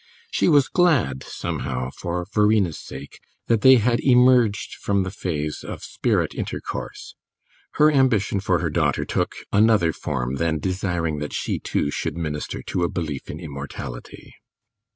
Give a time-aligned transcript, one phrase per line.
[0.31, 5.83] She was glad, somehow, for Verena's sake, that they had emerged from the phase of
[5.83, 7.13] spirit intercourse;
[7.73, 12.63] her ambition for her daughter took another form than desiring that she, too, should minister
[12.63, 14.33] to a belief in immortality.